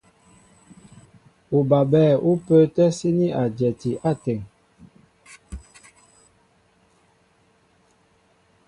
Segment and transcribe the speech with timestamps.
[1.59, 4.41] Ubabɛ̂ ú pə́ə́tɛ́ síní a dyɛti áteŋ.